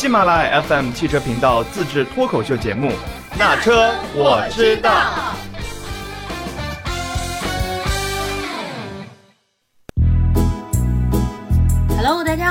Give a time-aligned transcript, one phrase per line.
[0.00, 2.88] 喜马拉雅 FM 汽车频道自制脱口秀节目
[3.38, 4.90] 《那车我知道》。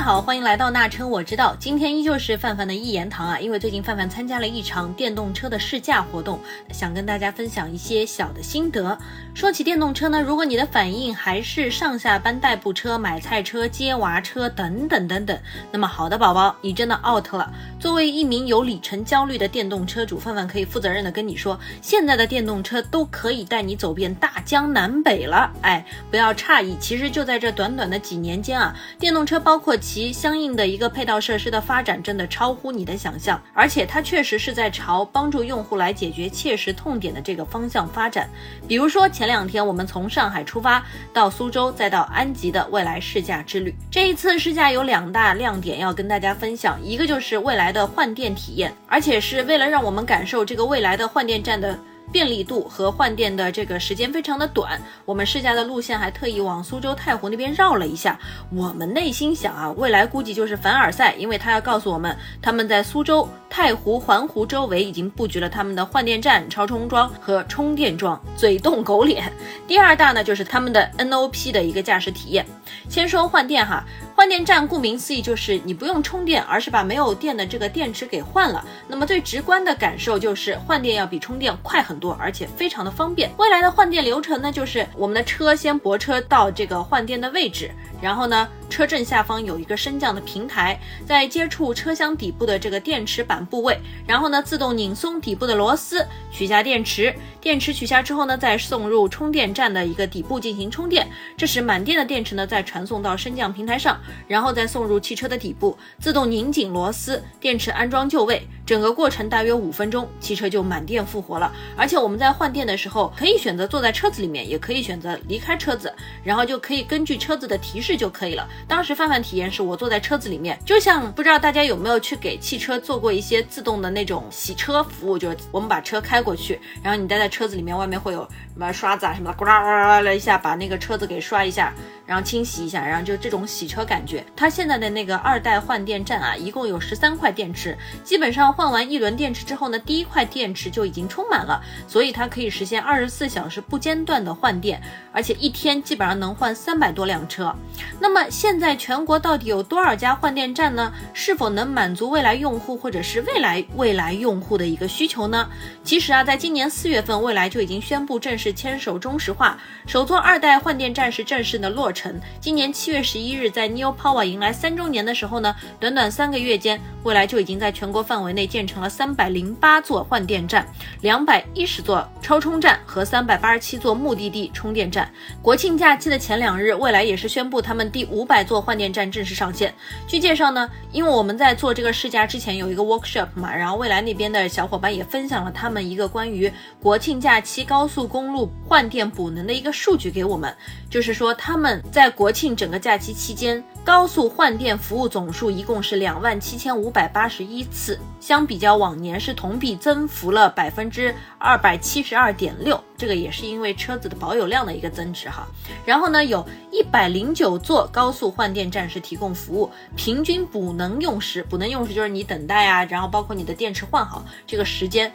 [0.09, 1.55] 好，欢迎来到那车我知道。
[1.59, 6.39] 今天依旧是范范的一言堂啊，因为最近范范参加了一场电动车的试驾活动，
[6.71, 8.97] 想跟大家分享一些小的心得。
[9.35, 15.39] 说起电动车呢，如果你的反应还是上下班代步车、买菜车、接娃车等等等等，
[15.71, 17.53] 那么好的宝宝，你真的 out 了。
[17.79, 25.51] 作为一名有里程焦虑的电动车主，范范可以负责任的跟你说，现在的电动车都可以带你走遍大江南北了。
[25.61, 33.41] 哎，不要诧异，其实就在这短短的几年间啊，电动车包括其及相应的一个配套设施的发展，真的超乎你的想象。
[33.53, 38.29] 而且它确实是在朝帮助用户来解决切实痛点的这个方向发展。
[38.65, 40.81] 比如说前两天我们从上海出发
[41.11, 43.75] 到苏州，再到安吉的未来试驾之旅。
[43.91, 51.77] 这一次试驾有两大亮点要跟大家分享，一个就是未来的换电体验，而且是为了让我们感受这个未来的换电站的。
[52.11, 58.19] 便利度和换电的这个时间非常的短，我们试驾的路线还特意往苏州太湖那边绕了一下。
[58.51, 63.27] 我们内心想啊，未来估计就是凡尔赛，因为他要告诉我们，他们在苏州
[63.61, 69.29] 太湖环湖周围已经布局了他们的换电站、超充桩和充电桩，嘴动狗脸。
[69.67, 72.45] 第二大呢，就是他们的 NOP 的一个驾驶体验。
[72.87, 73.83] 先说换电哈，
[74.15, 78.65] 换电站顾名思义就是你不用充电，而是把没有电的这个电池给换了。
[78.87, 83.29] 那么最直观的感受就是换电要比充电快很多，而且非常的方便。
[83.37, 87.69] 未来的换电流程呢，就是我们的车先泊车到这个换电的位置，
[88.01, 97.13] 然后呢，车正下方有一个升降的平台，在接触车厢底部的这个电池板部位，然后呢，自动拧松底部的螺丝，取下电池。
[97.41, 101.07] 电池取下之后呢，再送入充电站的一个底部进行充电。
[101.37, 108.45] 这时满电的电池呢，再传送到升降平台上，然后再送入汽车的底部，自动拧紧螺丝，电池安装就位。
[108.65, 111.51] 整个过程大约五分钟，汽车就满电复活了。
[111.75, 115.91] 而且我们在换电的时候，可以选择坐在车子里面，也可以选择离开车子，
[116.23, 118.47] 然后就可以根据车子的提示就可以了。
[118.67, 128.27] 当时范范体验是我坐在车子里面，就像不知道大家有没有去给汽车做过一些自动的那种洗车服务，就是我们把车开过去，然后你待在车子里面，外面会有
[128.59, 131.73] 什么刷子啊什么的，咕啦咕啦了一下，把那个车子给刷一下。
[132.05, 134.25] 然后清洗一下，然后就这种洗车感觉。
[134.35, 144.81] 它现在的那个二代换电站啊，一共有十三块电池，基本上换完一轮电池之后呢，第一块电池就已经充满了，所以它可以实现二十四小时不间断的换电，
[145.11, 147.55] 而且一天基本上能换三百多辆车。
[147.99, 150.91] 那么现在全国到底有多少家换电站呢？
[151.13, 155.47] 是否能满足未来用户或者是未来未来用户的一个需求呢？
[155.83, 162.19] 其实啊，在今年四月份，未来就已经宣布正式牵手中石化，首座二代换电站是正式的落成。
[162.39, 170.67] 今年七月十一日，在 Neo Power 迎来三周年的时候呢，短短三个月间，未来就已经在全国范围内建成了三百零八座换电站、
[171.01, 175.11] 两百一十座超充站和三百八十七座目的地充电站。
[175.41, 179.73] 国庆假期的前两日，未来也是宣布他们第五百座换电站正式上线。
[180.07, 190.55] 据介绍呢，因为我们在做这个试驾之前有一个 workshop 嘛，然后未来那边的小伙伴也分享了他们一个关于国庆假期高速公路换电补能的一个数据给我们，
[190.89, 205.47] 就是说他们在国庆整个假期期间，高速换电服务总数一共是两万七千五百八十一次，相比较往年是同比增幅了百分之二百七十二点六，这个也是因为车子的保有量的一个增值哈。
[205.85, 215.11] 然后呢，有一百零九座高速换电站是提供服务，平均补能用时，补能用时就是你等待啊，然后包括你的电池换好这个时间。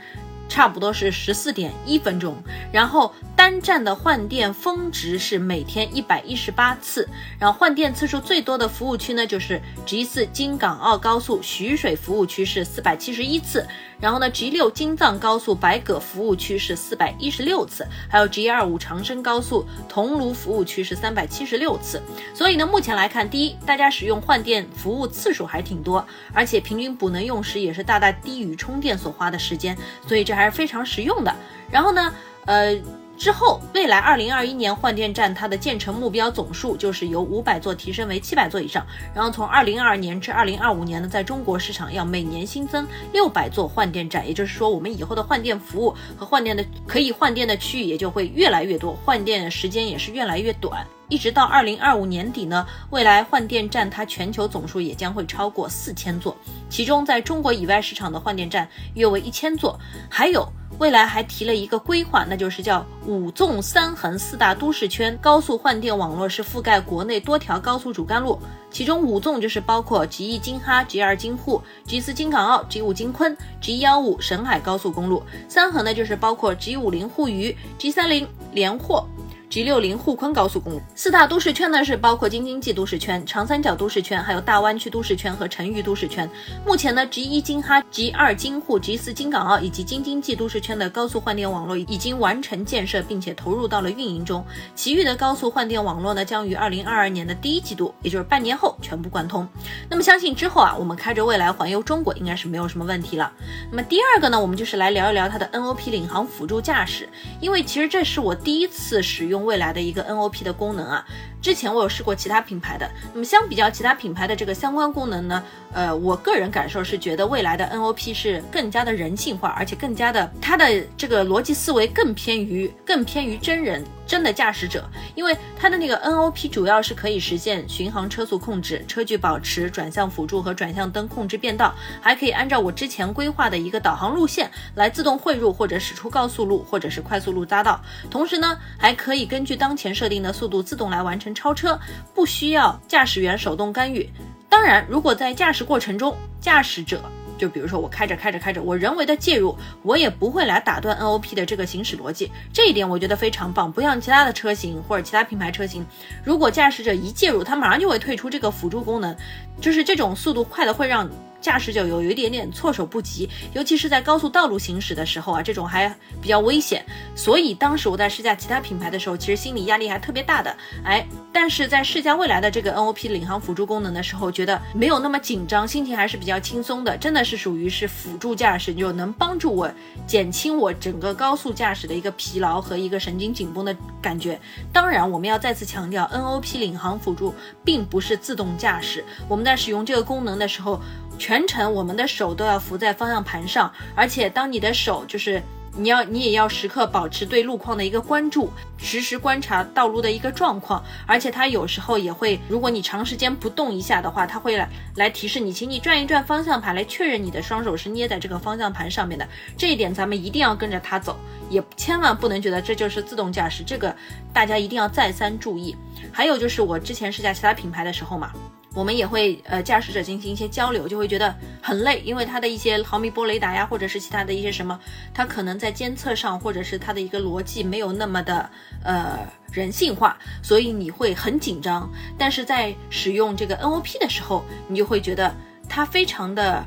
[0.54, 7.08] 差不多是十四点一分钟，然后单站的换电峰值是每天一百一十八次，
[7.40, 13.66] 然后换电次数最多的服务区呢，就是 G 四京港澳高速徐水服务区是四百七十一次，
[14.00, 22.00] 然后呢 G 六京藏高速白葛服务区是四百一十六次，还有 G 二五长深高速桐庐服务区是三百七十六次。
[22.32, 29.76] 所以呢，目前来看，第一，大家使用换电服务次数还挺多，而且平均补能用时也是大大低于充电所花的时间，
[30.06, 31.34] 所以这还是非常实用的。
[31.70, 32.14] 然后呢，
[32.46, 32.76] 呃。
[33.16, 38.84] 之后，未来二零二一年换电站它的建成目标总数就是由五百座提升为七百座以上。
[39.14, 50.86] 然后从二零二二年至二零二五年呢，在中国市场要每年新增六百座换电站，也就是说，我们以后的换电服务和换电的可以换电的区域也就会越来越多，换电时间也是越来越短。
[51.08, 56.36] 一直到二零二五年底呢，未来换电站它全球总数也将会超过四千座，
[56.68, 59.78] 其中在中国以外市场的换电站约为一千座，
[60.10, 60.46] 还有。
[60.78, 68.38] 未来还提了一个规划，那就是叫五纵三横四大都市圈高速换电网络，是覆盖国内多条高速主干路。
[68.70, 75.22] 其中五纵就是包括 G 一京哈、G 二京沪、G 四京港澳、G 五京昆、G 幺五沈海高速公路。
[75.48, 79.06] 三横呢就是包括 G 五零沪渝、G 三零连霍。
[79.54, 86.28] G 六零沪昆高速公路，四大都市圈呢是包括京津冀都市圈、长三角都市圈，还有大湾区都市圈和成渝都市圈。
[86.66, 94.44] 目前呢，G 一京哈、G 二京沪、G 四京港澳以及京津冀都市圈的高速换电网络已经完成建设，并且投入到了运营中。
[94.74, 99.46] 其余的高速换电网络呢，将于二零二二年的第一季度，也就是半年后全部贯通。
[99.88, 103.32] 那么相信之后啊，我们开着未来环游中国应该是没有什么问题了。
[103.70, 107.08] 那么第二个呢，我们就是来聊一聊它的 NOP 领航辅助驾驶，
[107.40, 109.43] 因为其实这是我第一次使用。
[109.44, 111.04] 未来的一个 NOP 的功能啊，
[111.40, 115.42] 之前我有试过其他品牌的，那么相比较其他品牌的这个相关功能呢，
[115.72, 123.84] 呃，我个人感受是觉得未来的 NOP 是更加的人性化，而且更加的它的这个逻辑思维更偏于更偏于真人。
[124.06, 124.84] 真的驾驶者，
[125.14, 137.80] 因为它的那个 NOP 主要是可以实现巡航车速控制、车距保持、转向辅助和转向灯控制变道，还可以按照我之前规划的一个导航路线来自动汇入或者驶出高速路或者是快速路匝道。
[138.10, 141.78] 同时呢，还可以根据当前设定的速度自动来完成超车，
[142.14, 144.08] 不需要驾驶员手动干预。
[144.48, 147.02] 当然，如果在驾驶过程中，驾驶者
[147.36, 153.70] 就比如说我开着开着开着，我人为的介入，我也不会来打断 NOP 的这个行驶逻辑，这一点我觉得非常棒。
[153.70, 155.84] 不像其他的车型或者其他品牌车型，
[156.24, 159.16] 如果驾驶者一介入，它马上就会退出这个辅助功能，
[159.60, 161.08] 就是这种速度快的会让。
[161.44, 166.82] 驾驶者有有一点点措手不及，尤其是在高速道路行驶的时候啊，这种还比较危险。
[167.14, 170.56] 所以当时我在试驾其他品牌的时候，其实心理压力还特别大的。
[170.82, 176.96] 哎，但是在试驾未来的这个 NOP 领航辅助功能的时候，觉得没有那么紧张，心情还是比较轻松的。
[176.96, 179.70] 真的是属于是辅助驾驶，就能帮助我
[180.06, 184.40] 减轻我整个高速驾驶的一个疲劳和一个神经紧绷的感觉。
[184.72, 189.04] 当然，我们要再次强调，NOP 领航辅助并不是自动驾驶。
[189.28, 190.80] 我们在使用这个功能的时候。
[191.18, 195.42] 全程我们的手都要扶在方向盘上，而且当你的手就是
[195.76, 209.26] 你要你也要时刻保持对路况的一个关注，实时观察道路的一个状况，而且它有时候也会，如果你长时间不动一下的话，它会来来提示你，请你转一转方向盘来确认你的双手是捏在这个方向盘上面的。
[209.56, 211.16] 这一点咱们一定要跟着它走，
[211.50, 213.94] 也千万不能觉得这就是自动驾驶，这个
[214.32, 215.74] 大家一定要再三注意。
[216.12, 218.30] 还有就是我之前试驾其他品牌的时候嘛。
[218.74, 224.78] 我们也会呃驾驶者进行一些交流，就会觉得很累，因为它的一些毫米波雷达呀，或者是其他的一些什么，
[225.14, 228.50] 它可能在监测上，或者是它的一个逻辑没有那么的
[228.82, 229.18] 呃
[229.52, 231.88] 人性化，所以你会很紧张。
[232.18, 235.32] 但是在使用这个 NOP 的时候，你就会觉得
[235.68, 236.64] 它非常的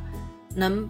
[0.55, 0.87] 能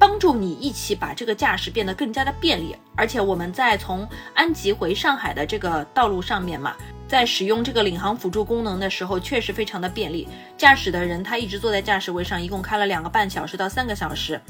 [0.00, 2.74] 帮助你一起把这个驾驶变得更加的便利。
[2.96, 6.74] 而且我们在从安吉回上海的这个道路上面嘛。
[7.08, 10.26] 在使用这个领航辅助功能的时候，确实非常的便利。
[10.56, 14.40] 驾驶的人他一直坐在驾驶位上，一共开了两个半小时到三个小时，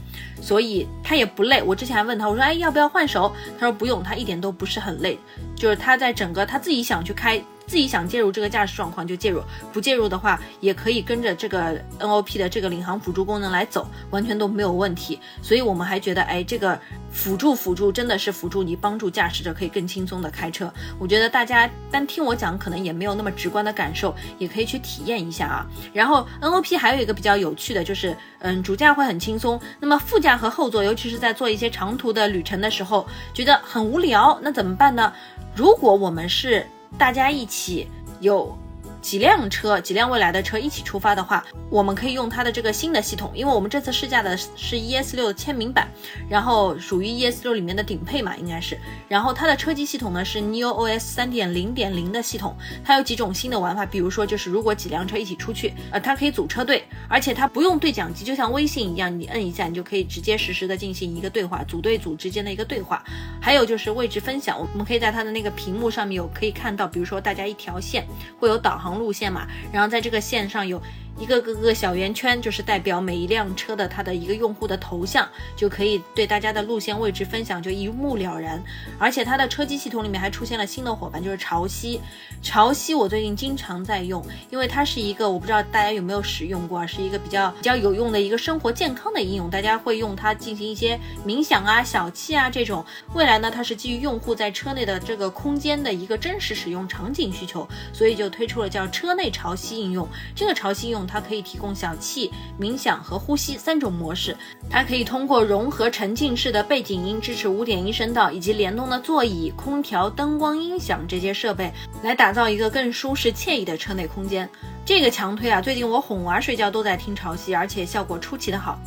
[0.40, 1.62] 所以他也不累。
[1.62, 3.34] 我之前还问他，我说，哎，要不要换手？
[3.58, 5.18] 他说不用，他一点都不是很累，
[5.54, 7.42] 就是他在整个他自己想去开。
[7.66, 9.42] 自己想介入这个驾驶状况就介入，
[9.72, 15.18] 不介入的话也可以跟着这个 NOP 的这个领航辅助功能来走，完全都没有问题。
[15.42, 16.78] 所以我们还觉得，哎，这个
[17.10, 20.72] 辅助辅助真的是辅助你，帮助驾驶者可以更轻松的开车。
[20.98, 25.66] 我觉得大家单听我讲可能也没有那么直观的感受，也可以去体验一下啊。
[25.92, 35.12] 然后 NOP 还有一个比较有趣的就是，嗯，主驾会很轻松，那么副驾和后座，尤其是在做一些长途的旅程的时候，觉得很无聊，那怎么办呢？
[35.54, 36.64] 如果我们是
[36.98, 37.88] 大家一起
[38.20, 38.56] 有。
[39.06, 45.88] 几辆车，几辆未来的车一起出发的话，我们可以用它的这个新的系统，因为我们这次试驾的是 ES 六的签名版，
[46.28, 48.76] 然后属于 ES 六里面的顶配嘛，应该是。
[49.06, 63.04] 然后它的车机系统呢是 Neo OS 三点零点零的系统，它有几种新的玩法，比如说就是如果几辆车一起出去，呃，它可以组车队，而且它不用对讲机，就像微信一样，你摁一下你就可以直接实时的进行一个对话，组队组之间的一个对话。
[63.40, 68.04] 还有就是位置分享，我们可以在它的那个屏幕上面有可以看到，比如说大家一条线
[68.40, 68.95] 会有导航。
[68.96, 70.82] 路线嘛，然后在这个线上有。
[71.18, 78.62] 一个个个小圆圈就是代表每一辆车的它的一个用户的头像，就可以对大家的路线位置分享就一目了然。
[78.98, 81.98] 而且它的车机系统里面还出现了新的伙伴，就是潮汐。
[82.42, 89.48] 潮汐我最近经常在用，因为它是一个我不知道大家有没有使用过，是一个比较比较有用的一个生活健康的应用。
[89.48, 92.84] 大家会用它进行一些冥想啊、小憩啊这种。
[93.14, 100.06] 未来呢，它是基于用户在车内的这个空间的一个真实使用场景需求，所以就推出了叫车内潮汐应用。
[100.34, 101.05] 这个潮汐应用。
[101.06, 104.36] 它可以提供小憩、冥想和呼吸三种模式。
[104.68, 111.72] 它可以通过融合沉浸式的背景音，支持五点一声道，以及联动的座椅、空调、灯光、音响这些设备，
[112.02, 114.48] 来打造一个更舒适惬意的车内空间。
[114.84, 118.78] 这个强推啊，最近我哄娃睡觉都在听潮汐，而且效果出奇的好。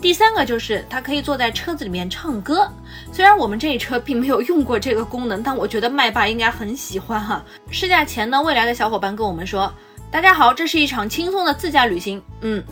[0.00, 2.68] 第三个就是它可以坐在车子里面唱歌，
[3.12, 7.44] 虽然我们这车并没有用过这个功能，但我觉得麦霸应该很喜欢哈。
[7.70, 9.72] 试驾前呢，未来的小伙伴跟我们说
[10.12, 12.62] ：“大家好，这是一场轻松的自驾旅行。”嗯。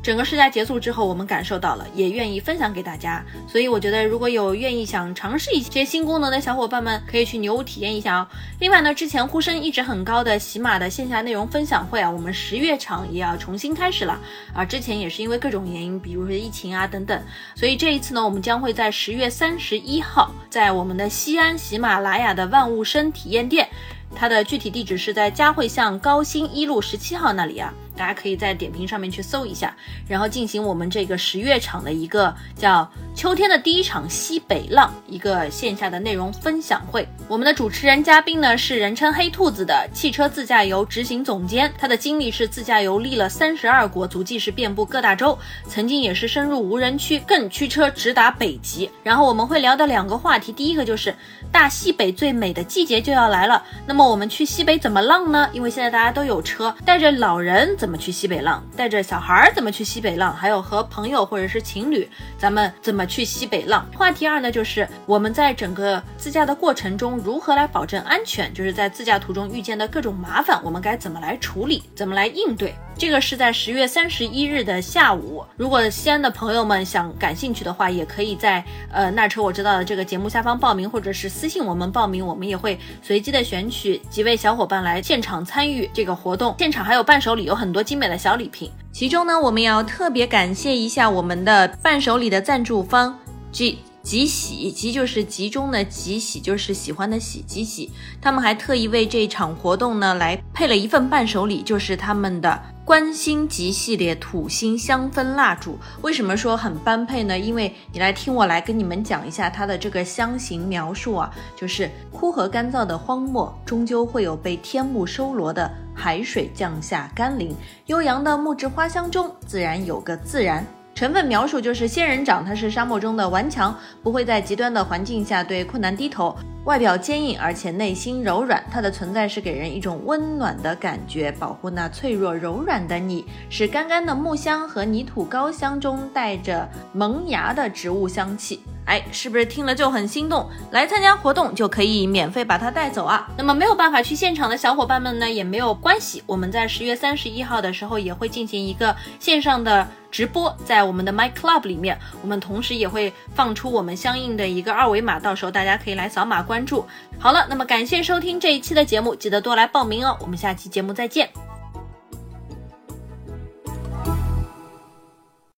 [0.00, 3.24] 整个试驾结束之后，我们感受到了，也愿意分享给大家。
[3.48, 8.28] 所以我觉得，如果有愿意想尝试一些新功能的小伙伴们，可以去牛屋体验一下哦。
[8.60, 14.20] 另外呢，之前呼声一直很高的喜马的线下内容分享会啊，我们十月场也要重新开始了
[14.52, 14.62] 啊。
[14.62, 17.20] 之前也是因为各种原因，比如说疫情啊等等，
[17.54, 23.66] 所以这一次呢，我们将会在十月三十一号，在我们的西安喜马拉雅的万物生体验店，
[24.14, 27.72] 它的具体地址是在嘉汇巷高新一路十七号那里啊。
[27.96, 29.74] 大家可以在点评上面去搜一下，
[30.08, 37.06] 然后进行我们这个十月场的一个叫秋天的第一场西北浪一个线下的内容分享会。
[37.28, 48.90] 我们的主持人嘉宾呢是人称黑兔子的汽车自驾游执行总监，他的经历是自驾游历了三十二国，足迹是遍布各大洲，曾经也是深入无人区，更驱车直达北极。
[49.02, 51.14] 然后我们会聊的两个话题，第一个就是
[51.52, 55.48] 大西北最美的季节就要来了，那么我们去西北怎么浪呢？
[55.52, 57.76] 因为现在大家都有车，带着老人。
[57.84, 58.64] 怎么去西北浪？
[58.74, 60.34] 带着小孩儿怎么去西北浪？
[60.34, 63.86] 还有和朋友或者是情侣，咱们怎么去西北浪？
[63.94, 68.54] 话题二呢，就是我们在整个自驾的过程中如何来保证安全？
[68.54, 71.82] 就是在自驾途中遇见的各种麻烦，我们该怎么来处理？
[71.94, 72.74] 怎么来应对？
[72.96, 75.44] 这个是在十月三十一日的下午。
[75.56, 86.54] 如果西安的朋友们想感兴趣的话，也可以在呃那车我知道的这个节目下方报名，或者是私信我们报名，我们也会随机的选取几位小伙伴来现场参与这个活动。
[86.58, 87.74] 现场还有伴手礼，有很。
[87.74, 93.18] 多精美的小礼品，其中呢，我们要特别感谢一下我们的伴手礼的赞助方，
[93.50, 97.90] 吉吉喜，吉就是集中的吉，喜就是喜欢的喜，吉喜，
[98.22, 102.62] 他们还特意为这场活动呢来配了一份伴手礼，就是他们的。
[102.84, 107.38] 观星吉系列土星香氛蜡烛，为什么说很般配呢？
[107.38, 120.62] 因为你来听我来跟你们讲一下它的这个香型描述啊，就是枯和干燥的荒漠，终究会有被天幕收罗的海水降下甘霖，悠扬的木质花香中，自然有个自然。
[120.94, 126.36] 成分描述就是仙人掌，它是沙漠中的顽强，不会在极端的环境下对困难低头。
[126.64, 128.64] 外表坚硬，而且内心柔软。
[128.70, 133.26] 它的存在是给人一种温暖的感觉，保护那脆弱柔软的你。
[133.50, 138.62] 是干干的木香和泥土膏香中带着萌芽的植物香气。
[138.86, 140.48] 哎，是不是听了就很心动？
[140.70, 143.28] 来参加活动就可以免费把它带走啊！
[143.36, 146.22] 那么没有办法去现场的小伙伴们呢，也没有关系。
[146.26, 156.86] 我们在十月三十一号的时候也会进行一个线上的直播，在我们的 My Club 里面，我们同时也会放出我们相应的一个二维码，到时候大家可以来扫码关关注。
[157.18, 160.16] 好了，那么感谢收听这一期的节目，记得多来报名哦。
[160.20, 161.28] 我们下期节目再见。